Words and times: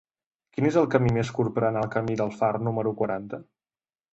Quin 0.55 0.67
és 0.69 0.77
el 0.81 0.87
camí 0.95 1.11
més 1.17 1.31
curt 1.39 1.53
per 1.57 1.63
anar 1.67 1.83
al 1.83 1.91
camí 1.99 2.17
del 2.23 2.33
Far 2.41 2.51
número 2.69 2.95
quaranta? 3.03 3.41